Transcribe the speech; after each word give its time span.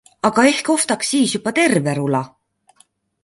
Aga 0.27 0.43
ehk 0.51 0.69
ostaks 0.75 1.11
siis 1.13 1.35
juba 1.35 1.53
terve 1.59 1.95
rula? 1.99 2.25